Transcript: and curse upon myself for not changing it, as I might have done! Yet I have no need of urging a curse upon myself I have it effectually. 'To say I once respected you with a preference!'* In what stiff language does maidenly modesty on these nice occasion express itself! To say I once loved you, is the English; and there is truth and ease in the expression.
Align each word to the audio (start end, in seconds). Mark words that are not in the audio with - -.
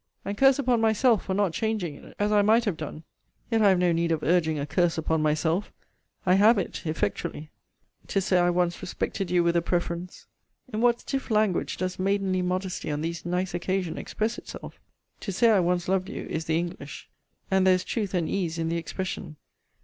and 0.25 0.35
curse 0.35 0.57
upon 0.57 0.81
myself 0.81 1.25
for 1.25 1.35
not 1.35 1.53
changing 1.53 1.93
it, 1.93 2.15
as 2.17 2.31
I 2.31 2.41
might 2.41 2.65
have 2.65 2.75
done! 2.75 3.03
Yet 3.51 3.61
I 3.61 3.69
have 3.69 3.77
no 3.77 3.91
need 3.91 4.11
of 4.11 4.23
urging 4.23 4.57
a 4.57 4.65
curse 4.65 4.97
upon 4.97 5.21
myself 5.21 5.71
I 6.25 6.33
have 6.33 6.57
it 6.57 6.87
effectually. 6.87 7.51
'To 8.07 8.19
say 8.19 8.39
I 8.39 8.49
once 8.49 8.81
respected 8.81 9.29
you 9.29 9.43
with 9.43 9.55
a 9.55 9.61
preference!'* 9.61 10.25
In 10.73 10.81
what 10.81 11.01
stiff 11.01 11.29
language 11.29 11.77
does 11.77 11.99
maidenly 11.99 12.41
modesty 12.41 12.89
on 12.89 13.01
these 13.01 13.27
nice 13.27 13.53
occasion 13.53 13.99
express 13.99 14.39
itself! 14.39 14.79
To 15.19 15.31
say 15.31 15.51
I 15.51 15.59
once 15.59 15.87
loved 15.87 16.09
you, 16.09 16.23
is 16.25 16.45
the 16.45 16.57
English; 16.57 17.07
and 17.51 17.67
there 17.67 17.75
is 17.75 17.83
truth 17.83 18.15
and 18.15 18.27
ease 18.27 18.57
in 18.57 18.69
the 18.69 18.77
expression. 18.77 19.35